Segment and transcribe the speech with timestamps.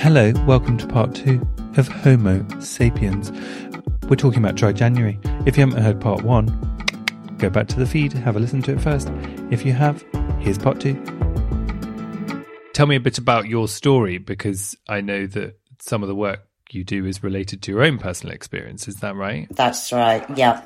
[0.00, 1.44] Hello, welcome to part two
[1.76, 3.32] of Homo sapiens.
[4.08, 5.18] We're talking about dry January.
[5.44, 6.46] If you haven't heard part one,
[7.38, 9.10] go back to the feed, have a listen to it first.
[9.50, 10.04] If you have,
[10.38, 10.94] here's part two.
[12.74, 16.46] Tell me a bit about your story because I know that some of the work
[16.70, 18.86] you do is related to your own personal experience.
[18.86, 19.48] Is that right?
[19.50, 20.62] That's right, yeah.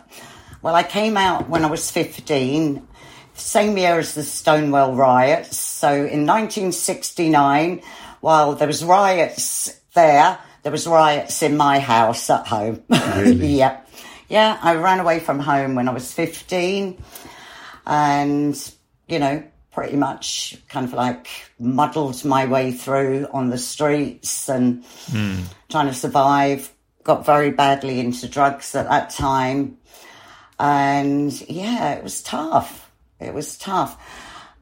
[0.61, 2.87] Well, I came out when I was 15,
[3.33, 5.57] same year as the Stonewall riots.
[5.57, 7.81] So in 1969,
[8.23, 12.83] while there was riots there, there was riots in my house at home.
[12.89, 13.47] Really?
[13.59, 13.81] yeah.
[14.29, 17.03] Yeah, I ran away from home when I was 15
[17.85, 18.75] and,
[19.09, 19.43] you know,
[19.73, 21.27] pretty much kind of like
[21.59, 25.41] muddled my way through on the streets and hmm.
[25.69, 26.73] trying to survive.
[27.03, 29.79] Got very badly into drugs at that time.
[30.61, 32.89] And yeah, it was tough.
[33.19, 34.01] It was tough.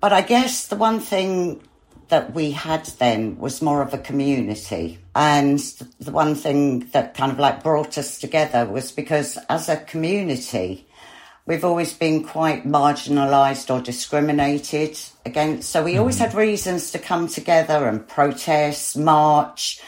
[0.00, 1.62] But I guess the one thing
[2.10, 4.98] that we had then was more of a community.
[5.14, 5.58] And
[5.98, 10.86] the one thing that kind of like brought us together was because as a community,
[11.46, 15.70] we've always been quite marginalised or discriminated against.
[15.70, 16.24] So we always mm-hmm.
[16.26, 19.80] had reasons to come together and protest, march,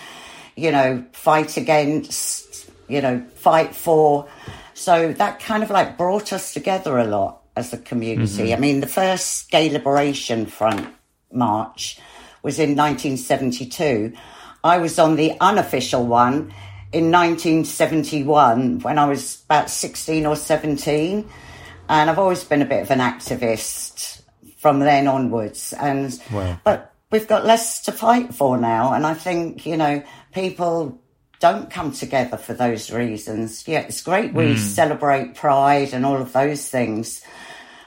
[0.57, 4.29] you know, fight against, you know, fight for.
[4.75, 8.45] So that kind of like brought us together a lot as a community.
[8.45, 8.53] Mm-hmm.
[8.55, 10.89] I mean, the first Gay Liberation Front
[11.33, 11.99] march
[12.43, 14.13] was in 1972.
[14.65, 16.53] I was on the unofficial one
[16.93, 21.29] in 1971 when I was about 16 or 17.
[21.89, 24.23] And I've always been a bit of an activist
[24.59, 25.73] from then onwards.
[25.73, 26.59] And, Wow.
[26.65, 28.93] but we've got less to fight for now.
[28.93, 30.99] And I think, you know, people
[31.41, 33.67] don't come together for those reasons.
[33.67, 34.59] Yeah, it's great we hmm.
[34.59, 37.21] celebrate pride and all of those things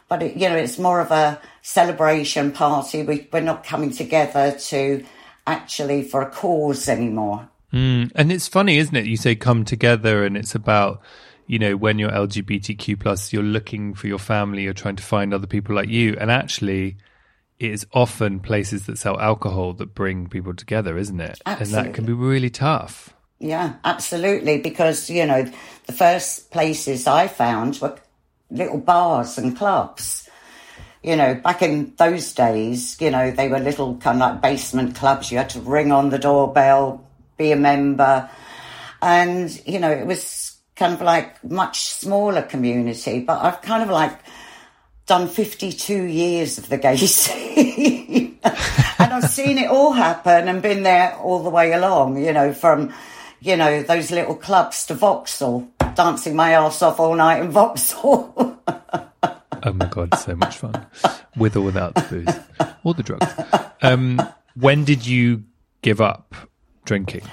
[0.09, 4.51] but it, you know it's more of a celebration party we, we're not coming together
[4.59, 5.03] to
[5.47, 8.11] actually for a cause anymore Mm.
[8.15, 9.05] And it's funny, isn't it?
[9.05, 11.01] You say come together, and it's about
[11.45, 15.33] you know when you're LGBTQ plus, you're looking for your family, you're trying to find
[15.33, 16.95] other people like you, and actually,
[17.59, 21.41] it is often places that sell alcohol that bring people together, isn't it?
[21.45, 23.13] And that can be really tough.
[23.37, 25.43] yeah absolutely because you know
[25.87, 27.93] the first places i found were
[28.55, 30.29] little bars and clubs.
[31.03, 34.95] You know back in those days you know they were little kind of like basement
[34.95, 35.31] clubs.
[35.31, 37.05] You had to ring on the doorbell
[37.37, 38.29] be a member.
[39.01, 43.89] And you know it was kind of like much smaller community but i've kind of
[43.89, 44.19] like
[45.05, 48.39] done 52 years of the gay scene.
[48.43, 52.53] And i've seen it all happen and been there all the way along you know
[52.53, 52.93] from
[53.39, 58.55] you know those little clubs to vauxhall dancing my ass off all night in vauxhall
[59.65, 60.85] Oh my god, so much fun,
[61.35, 63.25] with or without the booze or the drugs.
[63.81, 64.21] Um,
[64.53, 65.43] when did you
[65.81, 66.35] give up
[66.85, 67.23] drinking?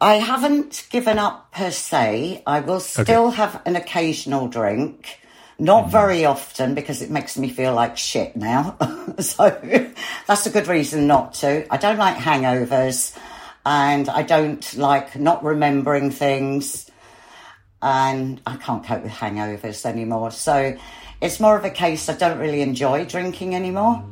[0.00, 2.42] I haven't given up per se.
[2.44, 5.20] I will still have an occasional drink.
[5.60, 8.76] Not very often because it makes me feel like shit now.
[9.20, 9.50] so
[10.26, 11.72] that's a good reason not to.
[11.72, 13.16] I don't like hangovers
[13.64, 16.90] and I don't like not remembering things
[17.82, 20.30] and I can't cope with hangovers anymore.
[20.30, 20.76] So
[21.20, 24.04] it's more of a case I don't really enjoy drinking anymore.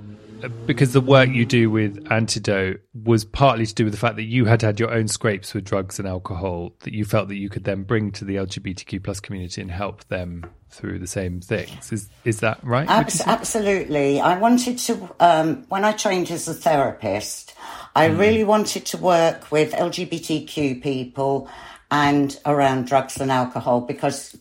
[0.67, 4.25] because the work you do with Antidote was partly to do with the fact that
[4.25, 7.49] you had had your own scrapes with drugs and alcohol that you felt that you
[7.49, 11.93] could then bring to the LGBTQ plus community and help them through the same things.
[11.93, 12.89] Is is that right?
[12.89, 14.21] Abs- absolutely.
[14.21, 17.55] I wanted to um, when I trained as a therapist,
[17.95, 18.19] I mm.
[18.19, 21.51] really wanted to work with LGBTQ people
[21.91, 24.37] and around drugs and alcohol because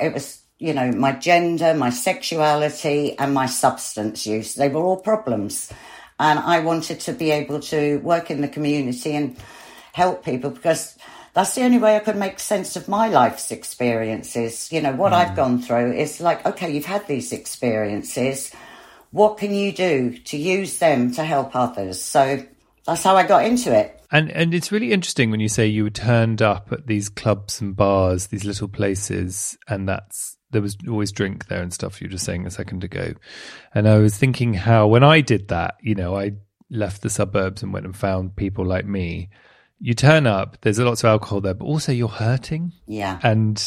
[0.00, 4.54] it was you know, my gender, my sexuality, and my substance use.
[4.54, 5.72] They were all problems.
[6.18, 9.36] And I wanted to be able to work in the community and
[9.92, 10.96] help people because
[11.32, 14.72] that's the only way I could make sense of my life's experiences.
[14.72, 15.16] You know, what mm.
[15.16, 18.52] I've gone through is like, okay, you've had these experiences.
[19.12, 22.02] What can you do to use them to help others?
[22.02, 22.44] So
[22.88, 24.02] that's how I got into it.
[24.10, 27.60] And and it's really interesting when you say you were turned up at these clubs
[27.60, 32.00] and bars, these little places, and that's there was always drink there and stuff.
[32.00, 33.12] You were just saying a second ago,
[33.74, 36.32] and I was thinking how when I did that, you know, I
[36.70, 39.28] left the suburbs and went and found people like me.
[39.80, 42.72] You turn up, there's a lots of alcohol there, but also you're hurting.
[42.86, 43.62] Yeah, and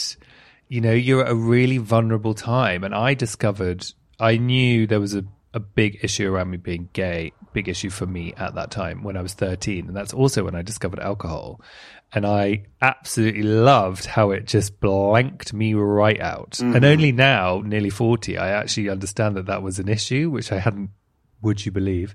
[0.67, 2.83] you know you're at a really vulnerable time.
[2.83, 3.85] And I discovered
[4.19, 5.23] I knew there was a
[5.53, 9.17] a big issue around me being gay, big issue for me at that time when
[9.17, 9.87] I was 13.
[9.87, 11.61] And that's also when I discovered alcohol
[12.13, 16.51] and I absolutely loved how it just blanked me right out.
[16.51, 16.75] Mm-hmm.
[16.75, 20.59] And only now, nearly 40, I actually understand that that was an issue, which I
[20.59, 20.89] hadn't,
[21.41, 22.13] would you believe,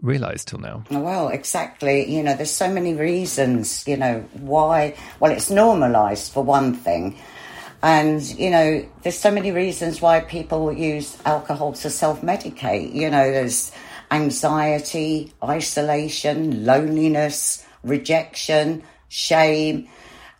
[0.00, 0.84] realized till now.
[0.90, 2.10] Well, exactly.
[2.10, 4.96] You know, there's so many reasons, you know, why.
[5.18, 7.18] Well, it's normalized for one thing.
[7.82, 12.94] And, you know, there's so many reasons why people use alcohol to self medicate.
[12.94, 13.72] You know, there's
[14.10, 19.88] anxiety, isolation, loneliness, rejection shame,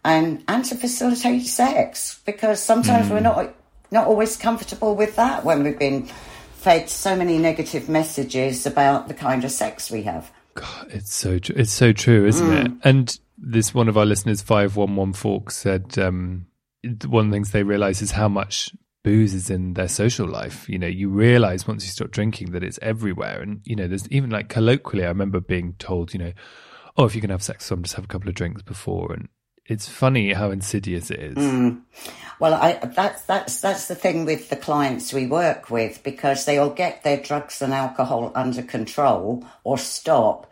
[0.02, 3.11] and and to facilitate sex because sometimes mm.
[3.11, 3.55] we're not
[3.90, 6.08] not always comfortable with that when we've been
[6.55, 10.31] fed so many negative messages about the kind of sex we have.
[10.55, 12.64] God, it's so tr- it's so true, isn't mm.
[12.64, 12.73] it?
[12.84, 16.46] And this one of our listeners, five one one Forks, said um,
[17.06, 18.70] one of the things they realise is how much
[19.02, 20.69] booze is in their social life.
[20.69, 23.41] You know, you realize once you stop drinking that it's everywhere.
[23.41, 26.32] And, you know, there's even like colloquially, I remember being told, you know,
[26.97, 29.12] oh, if you can have sex with someone, just have a couple of drinks before.
[29.12, 29.29] And
[29.67, 31.37] it's funny how insidious it is.
[31.37, 31.82] Mm.
[32.41, 36.70] Well, I, that's that's that's the thing with the clients we work with because they'll
[36.70, 40.50] get their drugs and alcohol under control or stop,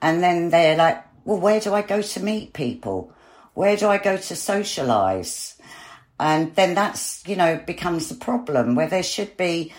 [0.00, 3.12] and then they're like, "Well, where do I go to meet people?
[3.52, 5.53] Where do I go to socialise?"
[6.18, 9.72] And then that's you know becomes the problem where there should be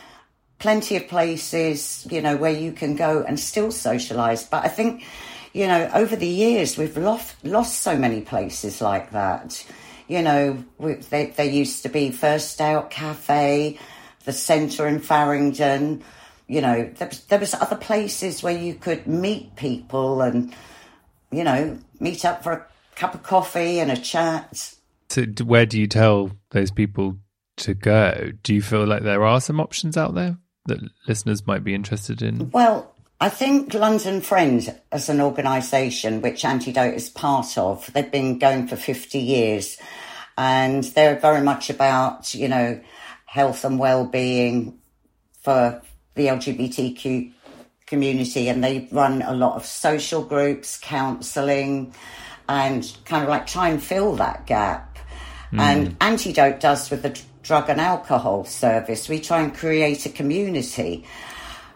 [0.57, 4.49] plenty of places you know where you can go and still socialise.
[4.49, 5.03] But I think
[5.55, 9.65] you know, over the years, we've lost, lost so many places like that.
[10.09, 13.79] You know, we, they, they used to be First Out Cafe,
[14.25, 16.03] the Centre in Farringdon.
[16.49, 20.53] You know, there there was other places where you could meet people and,
[21.31, 22.65] you know, meet up for a
[22.97, 24.74] cup of coffee and a chat.
[25.09, 27.17] So, where do you tell those people
[27.57, 28.31] to go?
[28.43, 32.21] Do you feel like there are some options out there that listeners might be interested
[32.21, 32.51] in?
[32.51, 38.39] Well, I think London Friends, as an organisation, which Antidote is part of, they've been
[38.39, 39.77] going for 50 years
[40.37, 42.81] and they're very much about, you know,
[43.25, 44.79] health and well-being
[45.41, 45.81] for
[46.15, 47.31] the LGBTQ
[47.85, 51.93] community and they run a lot of social groups, counselling
[52.49, 54.94] and kind of like try and fill that gap.
[55.51, 55.59] Mm.
[55.59, 59.07] And Antidote does with the drug and alcohol service.
[59.07, 61.05] We try and create a community.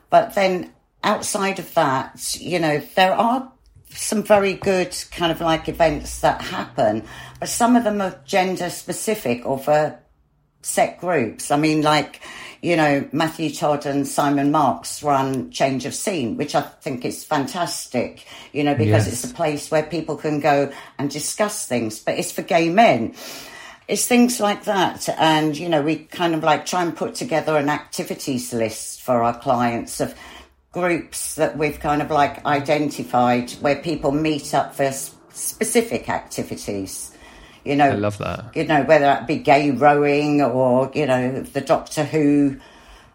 [0.10, 0.74] But then
[1.04, 3.52] outside of that, you know, there are
[3.92, 7.04] some very good kind of like events that happen,
[7.40, 10.00] but some of them are gender specific or for
[10.62, 11.52] set groups.
[11.52, 12.22] I mean, like,
[12.62, 17.24] you know, Matthew Todd and Simon Marks run Change of Scene, which I think is
[17.24, 19.24] fantastic, you know, because yes.
[19.24, 23.16] it's a place where people can go and discuss things, but it's for gay men.
[23.90, 25.10] It's things like that.
[25.10, 29.24] And, you know, we kind of like try and put together an activities list for
[29.24, 30.14] our clients of
[30.72, 37.12] groups that we've kind of like identified where people meet up for specific activities.
[37.66, 38.56] You know, I love that.
[38.56, 42.60] You know, whether that be gay rowing or you know the Doctor Who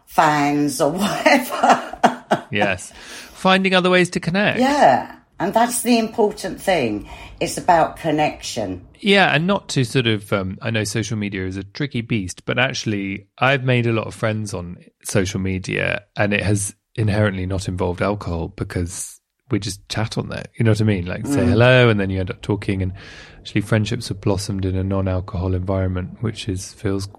[0.05, 2.45] fans or whatever.
[2.51, 2.91] yes,
[3.31, 4.59] finding other ways to connect.
[4.59, 7.09] Yeah, and that's the important thing.
[7.39, 8.87] It's about connection.
[8.99, 12.45] Yeah, and not to sort of, um, I know social media is a tricky beast,
[12.45, 17.45] but actually, I've made a lot of friends on social media, and it has inherently
[17.45, 19.19] not involved alcohol because
[19.51, 20.45] we just chat on there.
[20.57, 21.05] You know what I mean?
[21.05, 21.49] Like say mm.
[21.49, 22.81] hello, and then you end up talking.
[22.81, 22.93] And
[23.37, 27.09] actually, friendships have blossomed in a non-alcohol environment, which is feels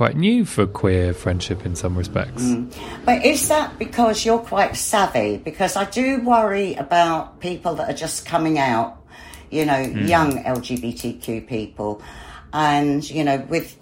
[0.00, 2.42] quite new for queer friendship in some respects.
[2.42, 2.74] Mm.
[3.04, 5.36] But is that because you're quite savvy?
[5.36, 8.96] Because I do worry about people that are just coming out,
[9.50, 10.08] you know, mm.
[10.08, 12.00] young LGBTQ people,
[12.54, 13.76] and you know, with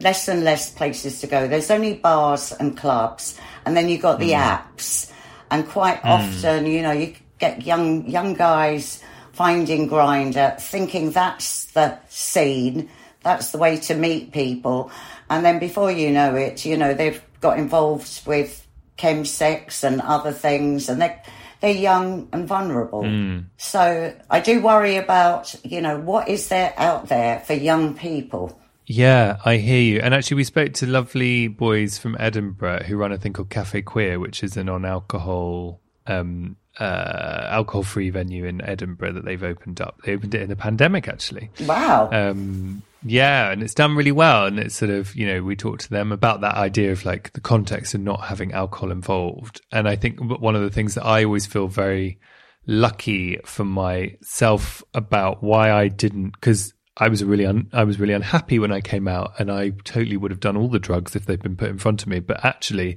[0.00, 1.46] less and less places to go.
[1.46, 4.42] There's only bars and clubs, and then you've got the mm.
[4.42, 5.12] apps,
[5.52, 6.10] and quite mm.
[6.10, 9.00] often, you know, you get young young guys
[9.30, 12.90] finding Grindr, thinking that's the scene,
[13.22, 14.90] that's the way to meet people,
[15.30, 18.66] and then before you know it, you know they've got involved with
[18.98, 21.22] chemsex and other things, and they're
[21.60, 23.02] they're young and vulnerable.
[23.02, 23.46] Mm.
[23.56, 28.60] So I do worry about, you know, what is there out there for young people
[28.86, 30.00] yeah, I hear you.
[30.00, 33.82] And actually, we spoke to lovely boys from Edinburgh who run a thing called Cafe
[33.82, 40.00] Queer, which is an non-alcohol, um, uh, alcohol-free venue in Edinburgh that they've opened up.
[40.04, 41.50] They opened it in the pandemic, actually.
[41.62, 42.10] Wow.
[42.12, 44.46] Um, yeah, and it's done really well.
[44.46, 47.32] And it's sort of, you know, we talked to them about that idea of like
[47.32, 49.60] the context of not having alcohol involved.
[49.70, 52.18] And I think one of the things that I always feel very
[52.66, 58.14] lucky for myself about why I didn't, because I was really un- I was really
[58.14, 61.26] unhappy when I came out, and I totally would have done all the drugs if
[61.26, 62.20] they'd been put in front of me.
[62.20, 62.96] But actually,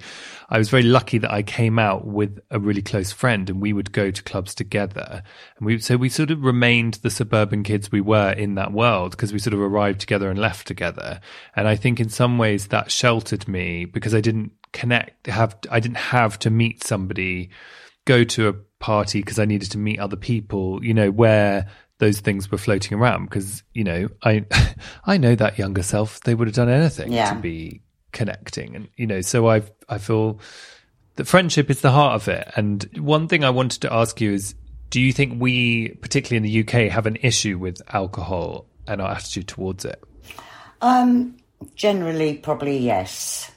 [0.49, 3.73] I was very lucky that I came out with a really close friend, and we
[3.73, 5.21] would go to clubs together.
[5.57, 9.11] And we so we sort of remained the suburban kids we were in that world
[9.11, 11.19] because we sort of arrived together and left together.
[11.55, 15.81] And I think in some ways that sheltered me because I didn't connect have I
[15.81, 17.49] didn't have to meet somebody,
[18.05, 20.83] go to a party because I needed to meet other people.
[20.85, 21.67] You know where
[21.99, 24.45] those things were floating around because you know I
[25.05, 27.33] I know that younger self they would have done anything yeah.
[27.33, 30.39] to be connecting and you know so I I feel
[31.15, 34.33] that friendship is the heart of it and one thing I wanted to ask you
[34.33, 34.55] is
[34.89, 39.11] do you think we particularly in the UK have an issue with alcohol and our
[39.11, 40.01] attitude towards it
[40.81, 41.37] um
[41.75, 43.51] generally probably yes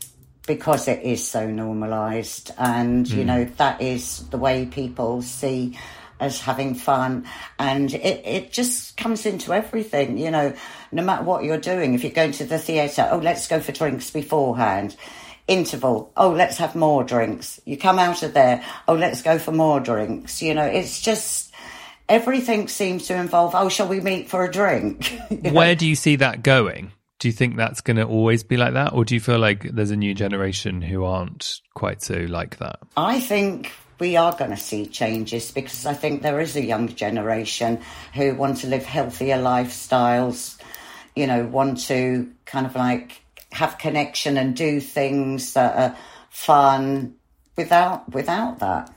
[0.49, 3.11] because it is so normalized and mm.
[3.11, 3.29] you hmm.
[3.29, 5.79] know that is the way people see
[6.23, 7.27] as having fun.
[7.59, 10.55] And it, it just comes into everything, you know,
[10.93, 11.95] no matter what you're doing.
[11.95, 14.97] If you're going to the theatre, oh, let's go for drinks beforehand.
[15.49, 17.61] Interval, oh, let's have more drinks.
[17.67, 20.41] You come out of there, oh, let's go for more drinks.
[20.41, 21.53] You know, it's just
[22.09, 25.13] everything seems to involve, oh, shall we meet for a drink?
[25.51, 26.93] Where do you see that going?
[27.19, 28.93] Do you think that's going to always be like that?
[28.93, 32.79] Or do you feel like there's a new generation who aren't quite so like that?
[32.97, 33.73] I think
[34.03, 37.79] we are going to see changes because I think there is a young generation
[38.13, 40.59] who want to live healthier lifestyles,
[41.15, 45.97] you know, want to kind of like have connection and do things that are
[46.31, 47.15] fun
[47.57, 48.93] without without that.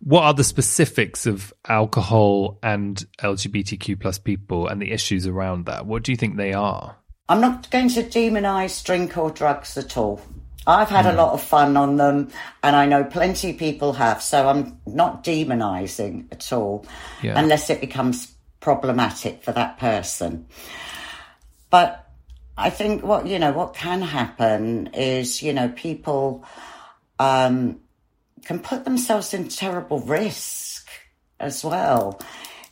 [0.00, 5.86] What are the specifics of alcohol and LGBTQ plus people and the issues around that?
[5.86, 6.94] What do you think they are?
[7.26, 10.20] I'm not going to demonise drink or drugs at all.
[10.66, 11.14] I've had mm.
[11.14, 12.30] a lot of fun on them,
[12.62, 14.22] and I know plenty of people have.
[14.22, 16.86] So I'm not demonising at all,
[17.22, 17.38] yeah.
[17.38, 20.46] unless it becomes problematic for that person.
[21.70, 22.08] But
[22.56, 26.44] I think what you know what can happen is you know people
[27.18, 27.80] um,
[28.44, 30.88] can put themselves in terrible risk
[31.40, 32.20] as well.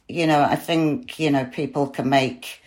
[0.09, 2.60] You know, I think you know people can make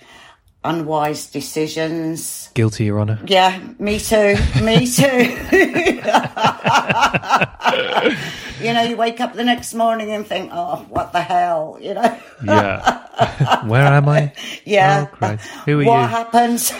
[0.63, 2.49] unwise decisions.
[2.53, 3.19] Guilty, Your Honour.
[3.25, 4.35] Yeah, me too.
[4.61, 5.03] Me too.
[8.61, 11.93] you know, you wake up the next morning and think, oh, what the hell, you
[11.93, 12.17] know?
[12.43, 13.63] yeah.
[13.67, 14.33] Where am I?
[14.65, 15.07] Yeah.
[15.21, 15.87] Oh, Who are you?
[15.87, 16.07] what you?
[16.07, 16.71] happens?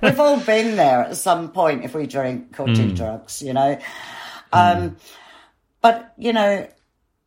[0.00, 2.76] We've all been there at some point if we drink or mm.
[2.76, 3.78] do drugs, you know?
[4.52, 4.94] Um, mm.
[5.80, 6.68] But, you know,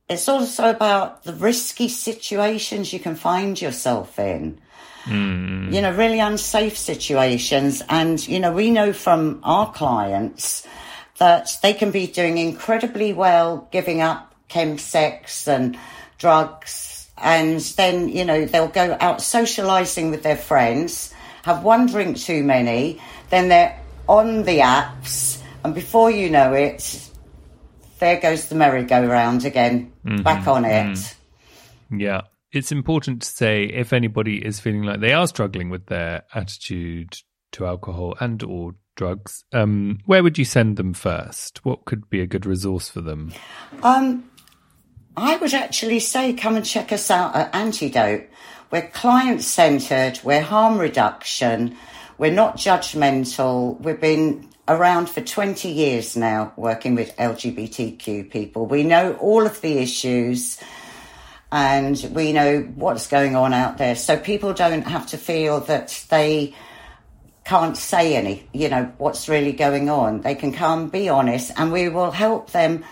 [0.10, 4.62] it's also about the risky situations you can find yourself in.
[5.08, 5.74] Mm.
[5.74, 7.82] You know, really unsafe situations.
[7.90, 10.68] And, you know, we know from our clients
[11.18, 15.78] that they can be doing incredibly well giving up chemsex and
[16.18, 17.10] drugs.
[17.18, 22.44] And then, you know, they'll go out socializing with their friends, have one drink too
[22.44, 25.42] many, then they're on the apps.
[25.64, 27.10] And before you know it,
[28.00, 30.22] there goes the merry-go-round again, mm-hmm.
[30.22, 30.96] back on it.
[30.96, 31.16] Mm.
[31.90, 32.22] Yeah
[32.52, 37.18] it's important to say if anybody is feeling like they are struggling with their attitude
[37.54, 41.64] to alcohol and or drugs, um, where would you send them first?
[41.66, 43.34] What could be a good resource for them?
[43.84, 44.30] Um,
[45.16, 48.30] I would actually say come and check us out at Antidote.
[48.72, 51.78] We're client centered, we're harm reduction,
[52.18, 53.80] we're not judgmental.
[53.80, 58.66] We've been around for 20 years now working with LGBTQ people.
[58.66, 60.60] We know all of the issues
[61.52, 63.96] and we know what's going on out there.
[63.96, 66.54] So people don't have to feel that they
[67.46, 70.22] can't say any, you know, what's really going on.
[70.22, 72.84] They can come, be honest, and we will help them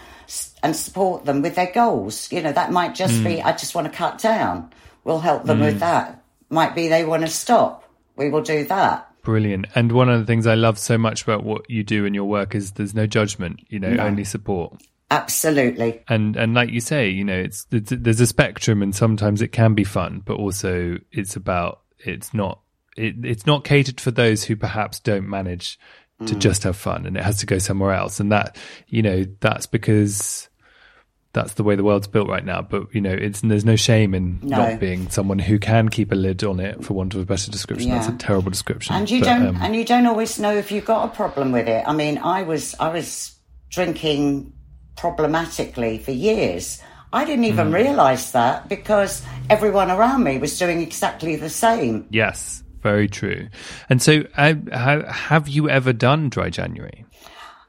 [0.64, 2.32] and support them with their goals.
[2.32, 3.26] You know, that might just mm.
[3.26, 4.72] be, I just want to cut down.
[5.04, 5.66] We'll help them mm.
[5.66, 6.24] with that.
[6.50, 7.84] Might be they want to stop.
[8.16, 9.12] We will do that.
[9.24, 9.68] Brilliant.
[9.76, 12.26] And one of the things I love so much about what you do in your
[12.26, 14.04] work is there's no judgment, you know, no.
[14.04, 14.82] only support.
[15.12, 16.04] Absolutely.
[16.08, 19.74] And and like you say, you know, it's, there's a spectrum and sometimes it can
[19.74, 22.62] be fun, but also it's about it's not
[22.98, 25.78] it, it's not catered for those who perhaps don't manage
[26.26, 26.40] to mm.
[26.40, 28.20] just have fun and it has to go somewhere else.
[28.20, 28.58] And that,
[28.88, 30.50] you know, that's because
[31.34, 32.62] that's the way the world's built right now.
[32.62, 34.58] But you know, it's there's no shame in no.
[34.58, 37.52] not being someone who can keep a lid on it, for want of a better
[37.52, 37.90] description.
[37.90, 38.00] Yeah.
[38.00, 38.96] That's a terrible description.
[38.96, 41.52] And you but, don't, um, and you don't always know if you've got a problem
[41.52, 41.84] with it.
[41.86, 43.38] I mean, I was, I was
[43.70, 44.54] drinking
[44.96, 46.82] problematically for years.
[47.14, 47.75] I didn't even mm.
[47.75, 52.08] realise that because everyone around me was doing exactly the same.
[52.10, 53.48] Yes, very true.
[53.90, 54.54] And so, uh,
[55.12, 57.06] have you ever done dry January?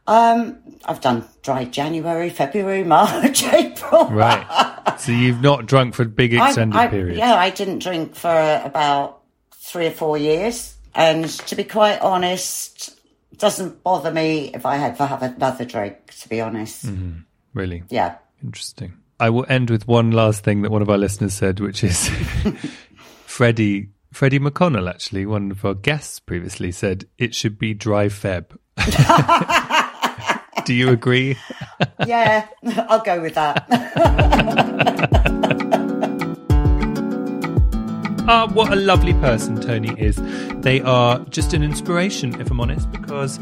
[0.08, 4.06] Um, I've done dry January, February, March, April.
[4.06, 4.98] right.
[4.98, 7.18] So you've not drunk for big extended I, I, periods.
[7.18, 9.20] Yeah, I didn't drink for about
[9.52, 12.95] three or four years, and to be quite honest,
[13.32, 16.12] it doesn't bother me if I to have another drink.
[16.20, 17.20] To be honest, mm-hmm.
[17.54, 18.94] really, yeah, interesting.
[19.18, 22.08] I will end with one last thing that one of our listeners said, which is
[23.26, 28.56] Freddie Freddy McConnell, actually, one of our guests previously said it should be dry Feb.
[30.64, 31.36] Do you agree?
[32.06, 32.48] yeah,
[32.88, 33.66] I'll go with that.
[38.28, 40.20] Ah, what a lovely person Tony is.
[40.56, 43.38] They are just an inspiration, if I'm honest, because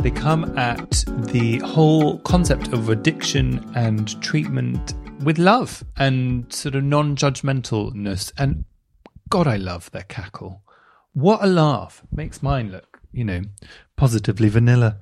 [0.00, 6.82] they come at the whole concept of addiction and treatment with love and sort of
[6.82, 8.32] non judgmentalness.
[8.36, 8.64] And
[9.28, 10.60] God, I love their cackle.
[11.12, 12.02] What a laugh.
[12.10, 13.42] Makes mine look, you know,
[13.96, 14.98] positively vanilla.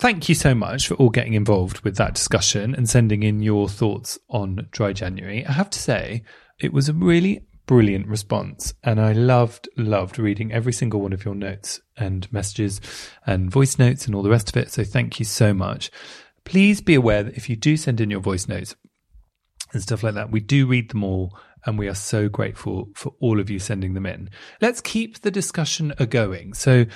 [0.00, 3.68] Thank you so much for all getting involved with that discussion and sending in your
[3.68, 5.46] thoughts on Dry January.
[5.46, 6.24] I have to say,
[6.58, 8.74] it was a really brilliant response.
[8.82, 12.80] And I loved, loved reading every single one of your notes and messages
[13.26, 14.70] and voice notes and all the rest of it.
[14.70, 15.90] So thank you so much.
[16.44, 18.76] Please be aware that if you do send in your voice notes
[19.72, 23.12] and stuff like that, we do read them all and we are so grateful for
[23.20, 24.30] all of you sending them in.
[24.60, 26.54] Let's keep the discussion a going.
[26.54, 26.86] So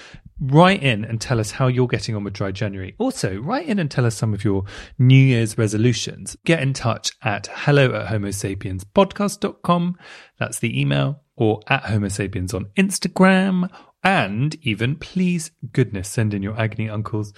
[0.41, 2.95] write in and tell us how you're getting on with dry January.
[2.99, 4.65] Also, write in and tell us some of your
[4.99, 6.37] New Year's resolutions.
[6.45, 9.99] Get in touch at hello at homo sapiens podcast.com.
[10.39, 13.69] That's the email or at homo sapiens on Instagram.
[14.03, 17.35] And even please goodness, send in your agony uncles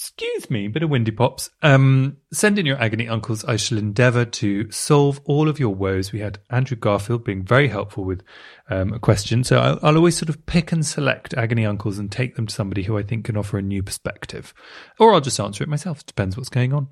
[0.00, 1.50] Excuse me, bit of windy pops.
[1.60, 3.44] Um, send in your agony uncles.
[3.44, 6.12] I shall endeavour to solve all of your woes.
[6.12, 8.22] We had Andrew Garfield being very helpful with
[8.70, 12.12] um, a question, so I'll, I'll, always sort of pick and select agony uncles and
[12.12, 14.54] take them to somebody who I think can offer a new perspective,
[15.00, 16.06] or I'll just answer it myself.
[16.06, 16.90] Depends what's going on.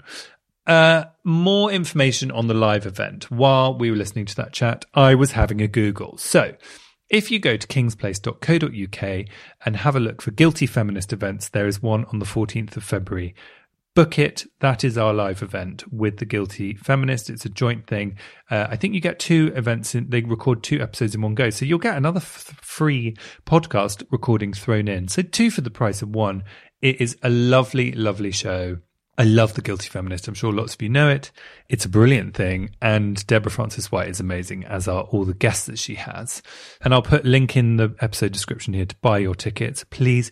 [0.67, 3.31] Uh, more information on the live event.
[3.31, 6.19] While we were listening to that chat, I was having a Google.
[6.19, 6.57] So
[7.09, 9.27] if you go to kingsplace.co.uk
[9.65, 12.85] and have a look for guilty feminist events, there is one on the 14th of
[12.85, 13.35] February.
[13.95, 14.45] Book it.
[14.61, 17.31] That is our live event with the Guilty Feminist.
[17.31, 18.19] It's a joint thing.
[18.51, 19.95] Uh, I think you get two events.
[19.95, 23.17] In, they record two episodes in one go, so you'll get another f- free
[23.47, 25.09] podcast recording thrown in.
[25.09, 26.45] So two for the price of one.
[26.83, 28.81] It is a lovely, lovely show.
[29.19, 30.29] I love The Guilty Feminist.
[30.29, 31.31] I'm sure lots of you know it.
[31.71, 32.71] It's a brilliant thing.
[32.83, 36.43] And Deborah Frances-White is amazing, as are all the guests that she has.
[36.83, 39.85] And I'll put link in the episode description here to buy your tickets.
[39.85, 40.31] Please,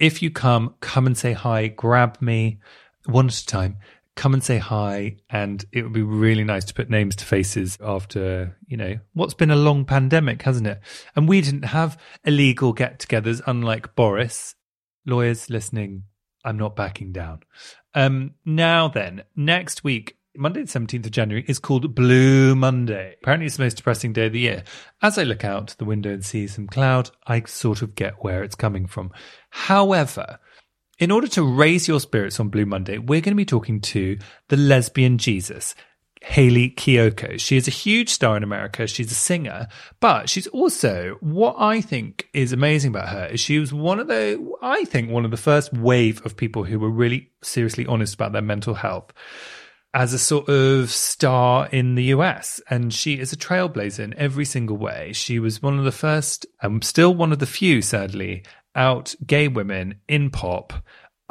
[0.00, 2.58] if you come, come and say hi, grab me
[3.06, 3.76] one at a time.
[4.16, 5.18] Come and say hi.
[5.30, 9.34] And it would be really nice to put names to faces after, you know, what's
[9.34, 10.80] been a long pandemic, hasn't it?
[11.14, 14.56] And we didn't have illegal get togethers, unlike Boris.
[15.06, 16.04] Lawyers listening,
[16.44, 17.40] I'm not backing down.
[17.94, 23.14] Um, now then, next week, Monday the 17th of January is called Blue Monday.
[23.22, 24.64] Apparently it's the most depressing day of the year.
[25.00, 28.42] As I look out the window and see some cloud, I sort of get where
[28.42, 29.12] it's coming from.
[29.50, 30.40] However,
[30.98, 34.18] in order to raise your spirits on Blue Monday, we're going to be talking to
[34.48, 35.76] the lesbian Jesus.
[36.24, 37.38] Hayley Kiyoko.
[37.38, 38.86] She is a huge star in America.
[38.86, 39.68] She's a singer,
[40.00, 44.08] but she's also what I think is amazing about her is she was one of
[44.08, 48.14] the, I think, one of the first wave of people who were really seriously honest
[48.14, 49.12] about their mental health
[49.92, 52.60] as a sort of star in the US.
[52.70, 55.12] And she is a trailblazer in every single way.
[55.12, 59.46] She was one of the first, and still one of the few, sadly, out gay
[59.46, 60.72] women in pop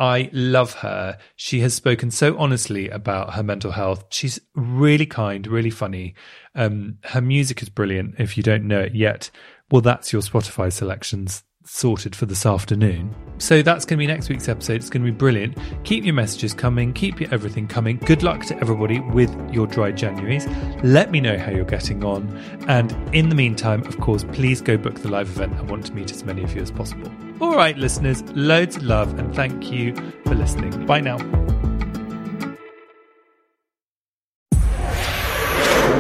[0.04, 1.18] I love her.
[1.38, 4.04] She has spoken so honestly about her mental health.
[4.10, 6.14] She's really kind, really funny.
[6.56, 8.16] Um, her music is brilliant.
[8.20, 9.32] If you don't know it yet,
[9.72, 11.44] well, that's your Spotify selections.
[11.66, 13.16] sorted for this afternoon.
[13.38, 14.76] So that's going to be next week's episode.
[14.76, 15.58] It's going to be brilliant.
[15.84, 17.98] Keep your messages coming, keep your everything coming.
[17.98, 20.46] Good luck to everybody with your dry Januaries.
[20.84, 22.28] Let me know how you're getting on.
[22.68, 25.56] And in the meantime, of course, please go book the live event.
[25.58, 27.12] I want to meet as many of you as possible.
[27.42, 30.86] All right, listeners, loads of love and thank you for listening.
[30.86, 31.18] Bye now.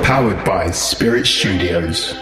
[0.03, 2.13] Powered by Spirit Studios.